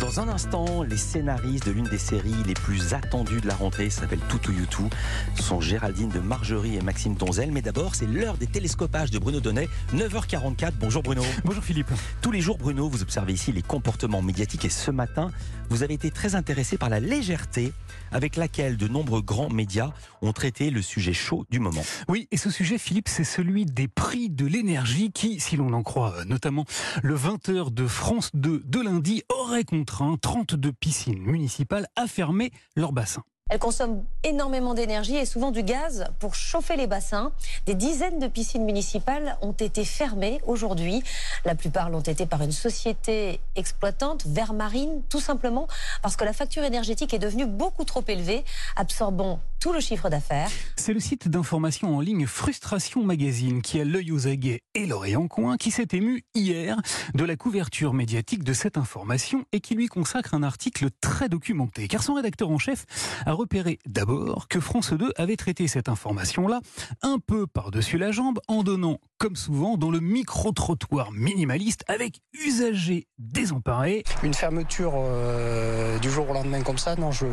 Dans 0.00 0.20
un 0.20 0.28
instant, 0.28 0.82
les 0.82 0.96
scénaristes 0.96 1.66
de 1.66 1.72
l'une 1.72 1.84
des 1.84 1.98
séries 1.98 2.34
les 2.46 2.54
plus 2.54 2.94
attendues 2.94 3.42
de 3.42 3.46
la 3.46 3.54
rentrée 3.54 3.90
s'appelle 3.90 4.20
Toutou 4.28 4.52
Youtou. 4.52 4.88
Sont 5.38 5.60
Géraldine 5.60 6.08
de 6.08 6.18
Margerie 6.18 6.76
et 6.76 6.80
Maxime 6.80 7.14
Donzel. 7.14 7.52
Mais 7.52 7.60
d'abord, 7.60 7.94
c'est 7.94 8.06
l'heure 8.06 8.38
des 8.38 8.46
télescopages 8.46 9.10
de 9.10 9.18
Bruno 9.18 9.40
Donnet, 9.40 9.68
9h44. 9.94 10.72
Bonjour 10.80 11.02
Bruno. 11.02 11.22
Bonjour 11.44 11.62
Philippe. 11.62 11.90
Tous 12.22 12.30
les 12.30 12.40
jours, 12.40 12.56
Bruno, 12.56 12.88
vous 12.88 13.02
observez 13.02 13.34
ici 13.34 13.52
les 13.52 13.60
comportements 13.60 14.22
médiatiques 14.22 14.64
et 14.64 14.70
ce 14.70 14.90
matin, 14.90 15.30
vous 15.68 15.82
avez 15.82 15.94
été 15.94 16.10
très 16.10 16.34
intéressé 16.34 16.78
par 16.78 16.88
la 16.88 16.98
légèreté 16.98 17.72
avec 18.12 18.36
laquelle 18.36 18.76
de 18.76 18.88
nombreux 18.88 19.22
grands 19.22 19.50
médias 19.50 19.92
ont 20.22 20.32
traité 20.32 20.70
le 20.70 20.82
sujet 20.82 21.12
chaud 21.12 21.44
du 21.50 21.60
moment. 21.60 21.82
Oui, 22.08 22.28
et 22.30 22.36
ce 22.36 22.50
sujet, 22.50 22.78
Philippe, 22.78 23.08
c'est 23.08 23.24
celui 23.24 23.66
des 23.66 23.88
prix 23.88 24.30
de 24.30 24.46
l'énergie 24.46 25.10
qui, 25.12 25.40
si 25.40 25.56
l'on 25.56 25.72
en 25.72 25.82
croit 25.82 26.14
euh, 26.18 26.24
notamment 26.24 26.64
le 27.02 27.16
20h 27.16 27.72
de 27.72 27.86
France 27.86 28.30
2 28.34 28.62
de 28.64 28.80
lundi, 28.80 29.22
aurait 29.28 29.64
contraint 29.82 30.16
32 30.20 30.72
piscines 30.72 31.18
municipales 31.18 31.88
à 31.96 32.06
fermer 32.06 32.52
leurs 32.76 32.92
bassins. 32.92 33.24
Elles 33.50 33.58
consomment 33.58 34.04
énormément 34.22 34.74
d'énergie 34.74 35.16
et 35.16 35.26
souvent 35.26 35.50
du 35.50 35.64
gaz 35.64 36.06
pour 36.20 36.36
chauffer 36.36 36.76
les 36.76 36.86
bassins. 36.86 37.32
Des 37.66 37.74
dizaines 37.74 38.20
de 38.20 38.28
piscines 38.28 38.64
municipales 38.64 39.36
ont 39.42 39.52
été 39.52 39.84
fermées 39.84 40.40
aujourd'hui. 40.46 41.02
La 41.44 41.56
plupart 41.56 41.90
l'ont 41.90 42.00
été 42.00 42.26
par 42.26 42.42
une 42.42 42.52
société 42.52 43.40
exploitante, 43.56 44.24
Vermarine, 44.24 45.02
tout 45.08 45.20
simplement 45.20 45.66
parce 46.00 46.14
que 46.14 46.24
la 46.24 46.32
facture 46.32 46.62
énergétique 46.62 47.12
est 47.12 47.18
devenue 47.18 47.46
beaucoup 47.46 47.84
trop 47.84 48.04
élevée, 48.06 48.44
absorbant 48.76 49.40
le 49.70 49.80
chiffre 49.80 50.08
d'affaires. 50.08 50.50
C'est 50.76 50.92
le 50.92 50.98
site 50.98 51.28
d'information 51.28 51.96
en 51.96 52.00
ligne 52.00 52.26
Frustration 52.26 53.04
Magazine 53.04 53.62
qui 53.62 53.78
a 53.78 53.84
l'œil 53.84 54.10
aux 54.10 54.26
aguets 54.26 54.62
et 54.74 54.86
l'oreille 54.86 55.14
en 55.14 55.28
coin 55.28 55.56
qui 55.56 55.70
s'est 55.70 55.88
ému 55.92 56.24
hier 56.34 56.76
de 57.14 57.24
la 57.24 57.36
couverture 57.36 57.92
médiatique 57.92 58.42
de 58.42 58.54
cette 58.54 58.76
information 58.76 59.44
et 59.52 59.60
qui 59.60 59.74
lui 59.74 59.86
consacre 59.86 60.34
un 60.34 60.42
article 60.42 60.88
très 61.00 61.28
documenté. 61.28 61.86
Car 61.86 62.02
son 62.02 62.14
rédacteur 62.14 62.50
en 62.50 62.58
chef 62.58 62.86
a 63.24 63.32
repéré 63.32 63.78
d'abord 63.86 64.48
que 64.48 64.58
France 64.58 64.92
2 64.94 65.12
avait 65.16 65.36
traité 65.36 65.68
cette 65.68 65.88
information-là 65.88 66.60
un 67.02 67.18
peu 67.18 67.46
par-dessus 67.46 67.98
la 67.98 68.10
jambe 68.10 68.40
en 68.48 68.64
donnant, 68.64 68.98
comme 69.22 69.36
souvent, 69.36 69.76
dans 69.76 69.92
le 69.92 70.00
micro-trottoir 70.00 71.12
minimaliste 71.12 71.84
avec 71.86 72.22
usagers 72.44 73.06
désemparés. 73.18 74.02
Une 74.24 74.34
fermeture 74.34 74.94
euh, 74.96 75.96
du 76.00 76.10
jour 76.10 76.28
au 76.28 76.32
lendemain 76.34 76.60
comme 76.62 76.76
ça, 76.76 76.96
non, 76.96 77.12
je, 77.12 77.26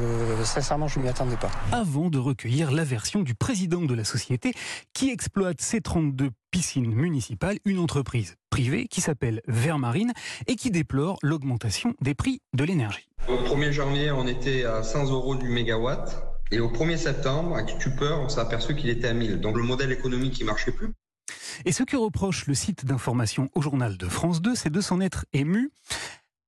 sincèrement, 0.43 0.87
je 0.87 0.99
ne 0.99 1.05
m'y 1.05 1.09
attendais 1.09 1.35
pas. 1.37 1.49
Avant 1.71 2.11
de 2.11 2.19
recueillir 2.19 2.69
la 2.69 2.83
version 2.83 3.23
du 3.23 3.33
président 3.33 3.81
de 3.81 3.95
la 3.95 4.03
société 4.03 4.53
qui 4.93 5.09
exploite 5.09 5.61
ces 5.61 5.81
32 5.81 6.29
piscines 6.51 6.93
municipales, 6.93 7.57
une 7.65 7.79
entreprise 7.79 8.35
privée 8.51 8.85
qui 8.85 9.01
s'appelle 9.01 9.41
Vermarine 9.47 10.13
et 10.45 10.57
qui 10.57 10.69
déplore 10.69 11.17
l'augmentation 11.23 11.95
des 12.01 12.13
prix 12.13 12.39
de 12.53 12.65
l'énergie. 12.65 13.09
Au 13.27 13.37
1er 13.37 13.71
janvier, 13.71 14.11
on 14.11 14.27
était 14.27 14.63
à 14.63 14.83
100 14.83 15.09
euros 15.09 15.33
du 15.33 15.49
mégawatt. 15.49 16.23
Et 16.51 16.59
au 16.59 16.69
1er 16.69 16.97
septembre, 16.97 17.55
avec 17.55 17.71
stupeur, 17.71 18.19
on 18.19 18.29
s'est 18.29 18.41
aperçu 18.41 18.75
qu'il 18.75 18.91
était 18.91 19.07
à 19.07 19.13
1000. 19.13 19.39
Donc 19.39 19.57
le 19.57 19.63
modèle 19.63 19.91
économique, 19.91 20.39
ne 20.39 20.45
marchait 20.45 20.71
plus. 20.71 20.93
Et 21.65 21.71
ce 21.71 21.83
que 21.83 21.97
reproche 21.97 22.45
le 22.47 22.53
site 22.53 22.85
d'information 22.85 23.49
au 23.53 23.61
journal 23.61 23.97
de 23.97 24.07
France 24.07 24.41
2, 24.41 24.55
c'est 24.55 24.69
de 24.69 24.81
s'en 24.81 25.01
être 25.01 25.25
ému 25.33 25.71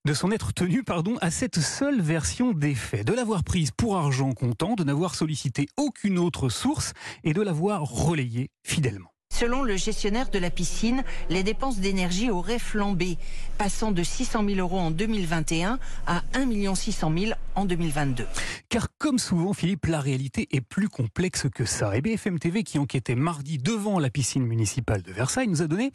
de 0.04 0.16
s'en 0.16 0.32
être 0.32 0.52
tenu 0.52 0.84
pardon, 0.84 1.18
à 1.22 1.30
cette 1.30 1.60
seule 1.60 2.02
version 2.02 2.54
des 2.54 2.74
faits, 2.74 3.06
de 3.06 3.14
l'avoir 3.14 3.44
prise 3.44 3.70
pour 3.70 3.98
argent 3.98 4.32
comptant, 4.32 4.74
de 4.74 4.84
n'avoir 4.84 5.14
sollicité 5.14 5.68
aucune 5.78 6.18
autre 6.18 6.50
source 6.50 6.94
et 7.24 7.34
de 7.34 7.42
l'avoir 7.42 7.84
relayée 7.84 8.50
fidèlement. 8.64 9.12
Selon 9.32 9.64
le 9.64 9.78
gestionnaire 9.78 10.30
de 10.30 10.40
la 10.40 10.50
piscine, 10.50 11.04
les 11.30 11.42
dépenses 11.42 11.80
d'énergie 11.80 12.30
auraient 12.30 12.60
flambé, 12.60 13.18
passant 13.58 13.92
de 13.92 14.04
600 14.04 14.44
000 14.46 14.60
euros 14.60 14.80
en 14.80 14.92
2021 14.92 15.80
à 16.06 16.22
1 16.34 16.76
600 16.76 17.12
000 17.18 17.32
en 17.56 17.66
2022. 17.66 18.26
Car 18.70 18.88
comme 18.98 19.20
souvent, 19.20 19.54
Philippe, 19.54 19.86
la 19.88 20.00
réalité 20.00 20.48
est 20.52 20.62
plus 20.62 20.90
complexe 20.90 21.48
que 21.54 21.66
ça. 21.66 21.96
Et 21.96 22.02
BFM 22.02 22.40
TV, 22.40 22.64
qui 22.64 22.80
enquêtait 22.80 23.16
mardi 23.16 23.58
devant 23.58 24.00
la 24.00 24.10
piscine 24.10 24.46
municipale 24.46 25.02
de 25.02 25.12
Versailles, 25.12 25.48
nous 25.48 25.62
a 25.62 25.68
donné 25.68 25.92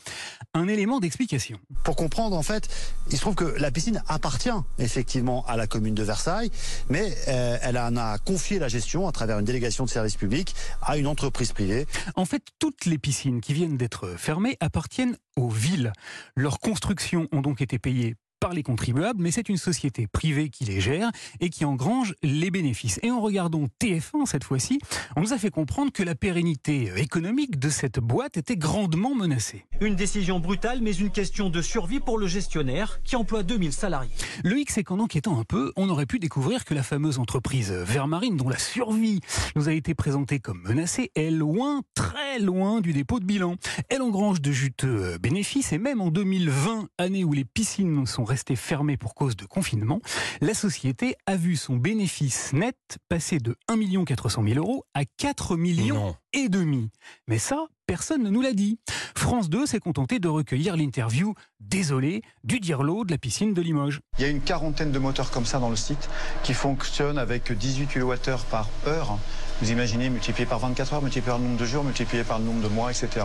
un 0.55 0.69
élément 0.69 1.01
d'explication. 1.01 1.59
Pour 1.85 1.97
comprendre, 1.97 2.37
en 2.37 2.43
fait, 2.43 2.69
il 3.11 3.17
se 3.17 3.21
trouve 3.21 3.35
que 3.35 3.45
la 3.59 3.71
piscine 3.71 4.03
appartient 4.09 4.51
effectivement 4.79 5.45
à 5.47 5.57
la 5.57 5.67
commune 5.67 5.95
de 5.95 6.03
Versailles, 6.03 6.51
mais 6.89 7.15
euh, 7.29 7.59
elle 7.63 7.79
en 7.79 7.97
a 7.97 8.19
confié 8.19 8.59
la 8.59 8.69
gestion 8.69 9.09
à 9.09 9.13
travers 9.13 9.39
une 9.39 9.45
délégation 9.45 9.85
de 9.85 9.91
service 9.91 10.17
public 10.17 10.55
à 10.83 10.97
une 10.97 11.07
entreprise 11.07 11.53
privée. 11.53 11.87
En 12.15 12.25
fait, 12.25 12.43
toutes 12.59 12.87
les 12.87 12.99
piscines 12.99 13.41
qui 13.41 13.53
viennent 13.53 13.77
d'être 13.77 14.15
fermées 14.17 14.57
appartiennent 14.61 15.17
aux 15.37 15.49
villes. 15.49 15.93
Leurs 16.35 16.59
constructions 16.59 17.29
ont 17.33 17.43
donc 17.43 17.61
été 17.61 17.79
payées 17.79 18.17
par 18.47 18.55
les 18.55 18.63
contribuables, 18.63 19.21
mais 19.21 19.33
c'est 19.33 19.49
une 19.49 19.57
société 19.57 20.07
privée 20.07 20.51
qui 20.51 20.65
les 20.65 20.81
gère 20.81 21.11
et 21.41 21.51
qui 21.51 21.65
engrange 21.65 22.15
les 22.23 22.53
bénéfices. 22.53 23.01
Et 23.03 23.11
en 23.11 23.21
regardant 23.21 23.65
TF1 23.83 24.25
cette 24.25 24.45
fois-ci, 24.45 24.79
on 25.17 25.23
nous 25.23 25.33
a 25.33 25.39
fait 25.39 25.51
comprendre 25.51 25.91
que 25.91 26.05
la 26.05 26.15
pérennité 26.15 26.93
économique 26.97 27.59
de 27.59 27.69
cette 27.69 27.99
boîte 27.99 28.37
était 28.37 28.57
grandement 28.57 29.17
menacée. 29.17 29.67
Une 29.81 29.97
décision 29.97 30.39
brutale, 30.39 30.79
mais 30.81 30.95
une 30.95 31.11
question 31.11 31.51
de 31.51 31.61
survie 31.61 31.99
pour 31.99 32.19
le 32.19 32.29
gestionnaire 32.29 33.01
qui 33.03 33.17
emploie 33.17 33.43
2000 33.43 33.73
salariés. 33.73 34.13
Le 34.45 34.57
X, 34.61 34.75
c'est 34.75 34.85
qu'en 34.85 35.01
enquêtant 35.01 35.41
un 35.41 35.45
peu, 35.45 35.73
on 35.75 35.89
aurait 35.89 36.07
pu 36.07 36.21
découvrir 36.21 36.65
que 36.65 36.75
la 36.75 36.85
fameuse 36.85 37.19
entreprise 37.19 37.73
Vermarine, 37.73 38.37
dont 38.37 38.49
la 38.49 38.59
survie 38.59 39.23
nous 39.57 39.69
a 39.69 39.73
été 39.73 39.97
présentée 39.97 40.39
comme 40.39 40.63
menacée, 40.63 41.11
est 41.17 41.33
loin, 41.33 41.83
très 41.97 42.39
loin 42.39 42.81
du 42.81 42.93
dépôt 42.93 43.19
de 43.19 43.25
bilan. 43.25 43.57
Elle 43.89 44.03
engrange 44.03 44.41
de 44.41 44.53
juteux 44.53 45.19
bénéfices 45.19 45.73
et 45.73 45.79
même 45.79 46.01
en 46.01 46.13
2020, 46.13 46.91
année 46.97 47.25
où 47.25 47.33
les 47.33 47.45
piscines 47.45 48.07
sont 48.07 48.23
restées 48.23 48.36
fermées 48.57 48.97
pour 48.97 49.15
cause 49.15 49.37
de 49.37 49.45
confinement, 49.45 50.01
la 50.41 50.55
société 50.55 51.17
a 51.27 51.37
vu 51.37 51.57
son 51.57 51.77
bénéfice 51.77 52.53
net 52.53 52.77
passer 53.09 53.39
de 53.39 53.57
1 53.69 54.05
400 54.05 54.43
000 54.47 54.59
euros 54.59 54.85
à 54.95 55.05
4 55.05 55.57
millions 55.57 56.17
et 56.33 56.49
demi. 56.49 56.91
Mais 57.29 57.39
ça, 57.39 57.67
personne 57.87 58.23
ne 58.23 58.31
nous 58.31 58.43
l'a 58.43 58.53
dit. 58.53 58.79
France 59.17 59.49
2 59.49 59.67
s'est 59.67 59.79
contenté 59.79 60.19
de 60.19 60.29
recueillir 60.29 60.77
l'interview 60.77 61.35
désolé 61.61 62.23
du 62.45 62.61
dirlo 62.61 63.05
de 63.05 63.11
la 63.11 63.19
piscine 63.19 63.55
de 63.55 63.63
Limoges. 63.63 64.01
Il 64.19 64.23
y 64.23 64.25
a 64.25 64.29
une 64.29 64.41
quarantaine 64.41 64.93
de 64.93 64.99
moteurs 64.99 65.31
comme 65.31 65.47
ça 65.47 65.59
dans 65.59 65.71
le 65.71 65.77
site 65.77 66.09
qui 66.43 66.55
fonctionnent 66.55 67.19
avec 67.19 67.53
18 67.53 67.87
kWh 67.87 68.17
par 68.51 68.69
heure. 68.87 69.19
Vous 69.63 69.73
imaginez, 69.73 70.11
multiplié 70.11 70.45
par 70.45 70.59
24 70.59 70.93
heures, 70.93 71.03
multiplié 71.03 71.31
par 71.31 71.39
le 71.39 71.45
nombre 71.45 71.59
de 71.59 71.65
jours, 71.65 71.83
multiplié 71.83 72.25
par 72.25 72.39
le 72.39 72.45
nombre 72.45 72.63
de 72.63 72.69
mois, 72.69 72.91
etc. 72.91 73.25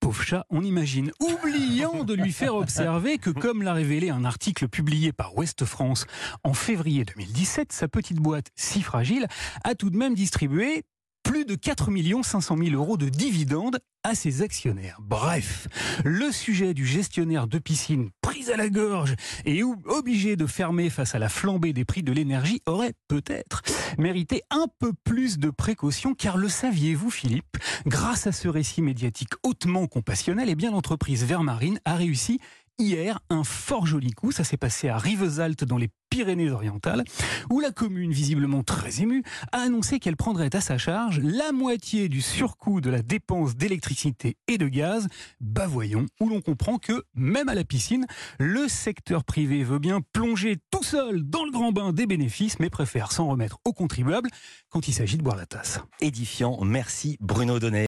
Pauvre 0.00 0.22
chat, 0.22 0.44
on 0.50 0.62
imagine, 0.62 1.12
oubliant 1.20 2.02
de 2.02 2.14
lui 2.14 2.32
faire 2.32 2.56
observer 2.56 3.18
que, 3.18 3.30
comme 3.30 3.62
l'a 3.62 3.74
révélé 3.74 4.10
un 4.10 4.24
article 4.24 4.66
publié 4.66 5.12
par 5.12 5.38
Ouest 5.38 5.64
France 5.64 6.06
en 6.42 6.52
février 6.52 7.04
2017, 7.04 7.72
sa 7.72 7.86
petite 7.86 8.18
boîte 8.18 8.48
si 8.56 8.82
fragile 8.82 9.28
a 9.62 9.76
tout 9.76 9.90
de 9.90 9.96
même 9.96 10.14
distribué 10.14 10.82
plus 11.22 11.44
de 11.44 11.54
4 11.54 11.90
500 12.24 12.56
000 12.56 12.70
euros 12.70 12.96
de 12.96 13.08
dividendes 13.08 13.78
à 14.02 14.14
ses 14.14 14.42
actionnaires. 14.42 14.98
Bref, 15.00 15.68
le 16.04 16.32
sujet 16.32 16.74
du 16.74 16.86
gestionnaire 16.86 17.46
de 17.46 17.58
piscine 17.58 18.10
pris 18.28 18.52
à 18.52 18.58
la 18.58 18.68
gorge 18.68 19.14
et 19.46 19.62
obligé 19.62 20.36
de 20.36 20.44
fermer 20.44 20.90
face 20.90 21.14
à 21.14 21.18
la 21.18 21.30
flambée 21.30 21.72
des 21.72 21.86
prix 21.86 22.02
de 22.02 22.12
l'énergie 22.12 22.60
aurait 22.66 22.92
peut-être 23.08 23.62
mérité 23.96 24.42
un 24.50 24.66
peu 24.78 24.92
plus 25.02 25.38
de 25.38 25.48
précaution 25.48 26.14
car 26.14 26.36
le 26.36 26.50
saviez-vous 26.50 27.10
Philippe? 27.10 27.56
Grâce 27.86 28.26
à 28.26 28.32
ce 28.32 28.48
récit 28.48 28.82
médiatique 28.82 29.32
hautement 29.42 29.86
compassionnel, 29.86 30.50
eh 30.50 30.54
bien 30.56 30.72
l'entreprise 30.72 31.24
Vermarine 31.24 31.80
a 31.86 31.94
réussi 31.94 32.38
hier 32.78 33.18
un 33.30 33.44
fort 33.44 33.86
joli 33.86 34.12
coup. 34.12 34.32
Ça 34.32 34.44
s'est 34.44 34.56
passé 34.56 34.88
à 34.88 34.98
Rivesaltes 34.98 35.64
dans 35.64 35.78
les 35.78 35.90
Pyrénées-Orientales, 36.10 37.04
où 37.50 37.60
la 37.60 37.70
commune, 37.70 38.12
visiblement 38.12 38.62
très 38.62 39.02
émue, 39.02 39.22
a 39.52 39.58
annoncé 39.58 39.98
qu'elle 39.98 40.16
prendrait 40.16 40.54
à 40.54 40.60
sa 40.60 40.78
charge 40.78 41.20
la 41.22 41.52
moitié 41.52 42.08
du 42.08 42.22
surcoût 42.22 42.80
de 42.80 42.88
la 42.88 43.02
dépense 43.02 43.56
d'électricité 43.56 44.36
et 44.46 44.56
de 44.56 44.68
gaz. 44.68 45.08
Bah 45.40 45.66
voyons, 45.66 46.06
où 46.20 46.28
l'on 46.28 46.40
comprend 46.40 46.78
que, 46.78 47.04
même 47.14 47.48
à 47.48 47.54
la 47.54 47.64
piscine, 47.64 48.06
le 48.38 48.68
secteur 48.68 49.24
privé 49.24 49.64
veut 49.64 49.78
bien 49.78 50.00
plonger 50.12 50.56
tout 50.70 50.82
seul 50.82 51.22
dans 51.22 51.44
le 51.44 51.50
grand 51.50 51.72
bain 51.72 51.92
des 51.92 52.06
bénéfices, 52.06 52.58
mais 52.58 52.70
préfère 52.70 53.12
s'en 53.12 53.28
remettre 53.28 53.58
aux 53.64 53.74
contribuables 53.74 54.30
quand 54.70 54.88
il 54.88 54.94
s'agit 54.94 55.18
de 55.18 55.22
boire 55.22 55.36
la 55.36 55.46
tasse. 55.46 55.80
Édifiant, 56.00 56.58
merci 56.64 57.18
Bruno 57.20 57.58
Donnet. 57.58 57.76